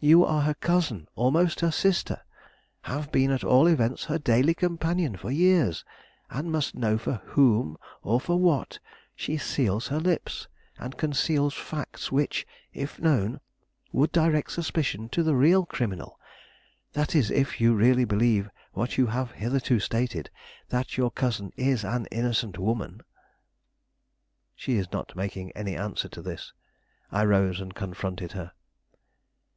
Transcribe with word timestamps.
You 0.00 0.24
are 0.24 0.40
her 0.40 0.54
cousin, 0.54 1.06
almost 1.14 1.60
her 1.60 1.70
sister, 1.70 2.22
have 2.90 3.12
been 3.12 3.30
at 3.30 3.44
all 3.44 3.68
events 3.68 4.06
her 4.06 4.18
daily 4.18 4.52
companion 4.52 5.16
for 5.16 5.30
years, 5.30 5.84
and 6.30 6.50
must 6.50 6.74
know 6.74 6.98
for 6.98 7.22
whom 7.26 7.78
or 8.02 8.20
for 8.20 8.40
what 8.40 8.80
she 9.14 9.36
seals 9.38 9.86
her 9.86 10.00
lips, 10.00 10.48
and 10.80 10.98
conceals 10.98 11.54
facts 11.54 12.10
which, 12.10 12.44
if 12.72 12.98
known, 12.98 13.38
would 13.92 14.10
direct 14.10 14.50
suspicion 14.50 15.08
to 15.10 15.22
the 15.22 15.36
real 15.36 15.64
criminal 15.64 16.18
that 16.94 17.14
is, 17.14 17.30
if 17.30 17.60
you 17.60 17.72
really 17.72 18.04
believe 18.04 18.50
what 18.72 18.98
you 18.98 19.06
have 19.06 19.30
hitherto 19.30 19.78
stated, 19.78 20.28
that 20.70 20.96
your 20.96 21.12
cousin 21.12 21.52
is 21.56 21.84
an 21.84 22.06
innocent 22.10 22.58
woman." 22.58 23.00
She 24.56 24.84
not 24.92 25.14
making 25.14 25.52
any 25.52 25.76
answer 25.76 26.08
to 26.08 26.20
this, 26.20 26.52
I 27.12 27.24
rose 27.24 27.60
and 27.60 27.76
confronted 27.76 28.32
her. 28.32 28.50